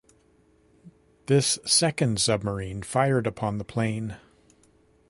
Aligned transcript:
This 1.27 1.59
second 1.63 2.19
submarine 2.19 2.81
fired 2.81 3.27
upon 3.27 3.59
the 3.59 3.63
plane. 3.63 4.17